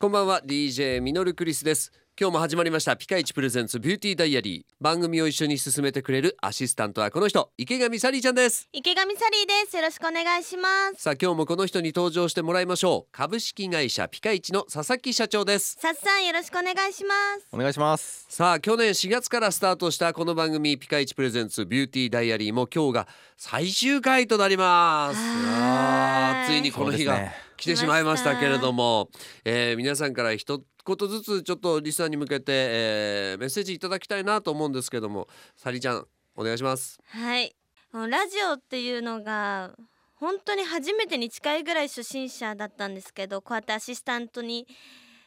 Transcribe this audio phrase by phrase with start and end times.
[0.00, 1.90] こんばんは DJ ミノルクリスです。
[2.16, 4.62] 今日も始まりましたピカイチプレゼンツビューティーダイアリー。
[4.80, 8.68] 番組を一緒に進めてくれるアシスタントはこの人池上サリーちゃんです。
[8.72, 9.74] 池上サリーです。
[9.74, 11.02] よろしくお願いします。
[11.02, 13.10] さあ今日もこの人に登場してもらいましょう。
[13.10, 15.76] 株式会社ピカイチの佐々木社長です。
[15.80, 17.48] さっさんよろしくお願いします。
[17.50, 18.24] お願いします。
[18.28, 26.52] さあ去年4月からスタートしたこの番組ピカイチプレゼンツビューティーダイアリーも今日が最終回となります。
[26.52, 29.10] ついにこの日が来てしまいましたけれども、
[29.44, 35.28] えー皆さんから一言ずつちょっとリスナーに向けて、えーメッセージいただきたいなと思うんですけども。
[35.56, 36.98] サリちゃんお願いします。
[37.08, 37.54] はい。
[37.92, 39.72] ラジオっていうのが
[40.14, 44.66] 本当に初めてに近いぐらい初心者だったんですけどこうやってアシスタントに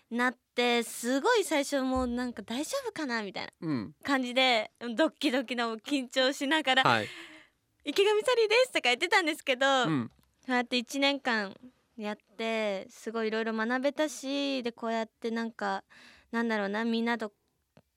[0.10, 3.94] なってすごい最初もうなんか大丈夫かなみたいなうん。
[4.04, 7.08] 感じでドッキドキの緊張しながらはい、
[7.84, 10.12] 「池上サリーです」とか言ってたんですけど、うん、
[10.46, 11.56] そうやって1年間
[11.98, 15.84] やってすごいいろいろ学べたしでこうやってなんか
[16.32, 17.32] なんだろうなみんなと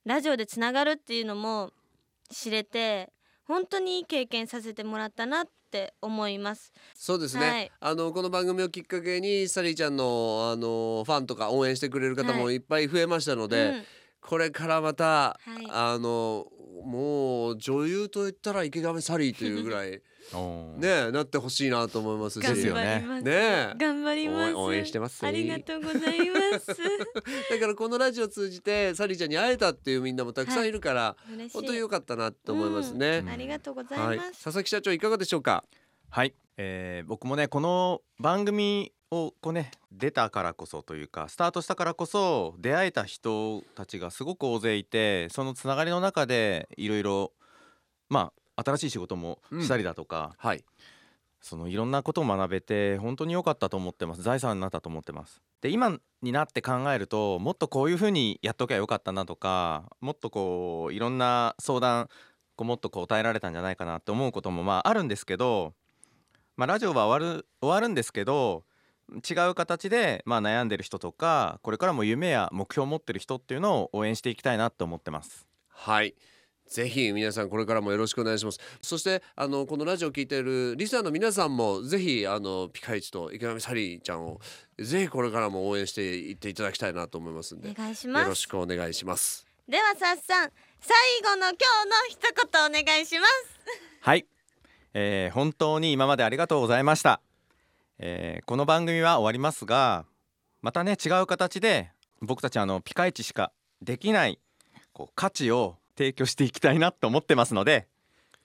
[0.04, 1.70] ラジオでつながるっていうのも
[2.30, 3.12] 知れて
[3.46, 6.72] 本当にいい経験させてもらったなって思います。
[6.94, 7.72] そうですね、はい。
[7.80, 12.56] あのこの番組をきっかけにサリーちゃんのあのファンとか応援してくれる方もはい。
[12.56, 13.84] いっぱい増えましたので、うん。
[14.20, 15.66] これからまた、はい。
[15.68, 16.46] あの
[16.84, 20.00] もう女優と言ったら池上サリーというぐらい
[20.78, 23.22] ねなってほしいなと思いますし頑ですよね張ります。
[23.24, 24.54] ねえ頑張ります。
[24.54, 26.66] 応援してますありがとうございます。
[27.50, 31.54] だからこのラジオを通じてサリーちゃんに会えたっていうみんなもたくさんいるから、 嬉しい。
[31.54, 33.18] 本当に良かったなと思いますね。
[33.22, 34.44] うんありがとうございはいます。
[34.44, 35.64] 佐々木社長いかがでしょうか？
[36.10, 47.32] はい、えー僕もねこの番組をこうね出たからこそというかスタートしたからこそ出会えた人たちがすごく大勢いてそのつながりの中でいろいろ
[48.08, 50.64] まあ新しい仕事もしたりだとか、はい。
[51.40, 54.22] そのいろんなことを学べて本当に良かったと思ってます。
[54.22, 55.42] 財産になったと思ってます。
[55.60, 62.08] で今になって考えるともっとこういう風にやっときゃよかったなとかもっとこういろんな相談
[62.56, 65.74] こうもっと答えられたんじゃないかなって思うこともまああるんですけど、
[66.56, 68.64] まあ、ラジオは終わる終わるんですけど
[69.12, 75.46] 違う形でまあ悩んでる人とかこれからも夢や目標を持ってる人っていうのを応援していきたいなと思ってます。
[75.68, 76.14] はい。
[76.66, 78.58] ぜひ皆さんこれからもよろしくお願いします。
[78.80, 84.40] そしてあのこのラジオを聞いているリスナーの皆さんもぜひあのピカイチと池上サリーちゃんを
[84.78, 88.40] ぜひこれからも応援していっていただきたいなと思いますんで、お願いしよろます。
[88.40, 89.46] しくお願いします。
[89.68, 90.50] ではさっさん
[90.80, 91.58] 最後の今日の
[92.08, 92.18] 一
[92.50, 93.32] 言お願いします。
[94.00, 94.26] はい、
[94.94, 97.20] えー本当に今までありがとうございました、
[97.98, 100.04] えーこの番組は終わりますが
[100.62, 101.90] またね違う形で
[102.20, 104.38] 僕たちあのピカイチしかできない
[104.92, 107.86] こう価値を提供していきたいなと思ってますので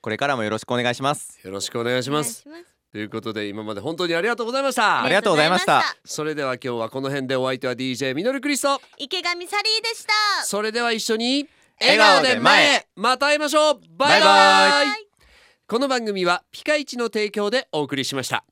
[0.01, 1.39] これからもよろしくお願いします。
[1.43, 2.45] よろしくお願いします。
[2.91, 5.03] ということで今まで本当にありがとうございました。
[5.03, 5.83] ありがとうございました。
[6.05, 8.81] それでは今日はこの辺でお相手は DJ ミノルクリスト。
[8.97, 9.55] 池上サリーで
[9.95, 10.13] した。
[10.45, 11.47] それでは一緒に
[11.81, 12.87] 笑顔で前へ。
[12.95, 13.79] また会いましょう。
[13.97, 14.21] バイバイ。
[14.21, 15.07] バイバイ。
[15.67, 18.43] この番組はピカイチの提供でお送りしました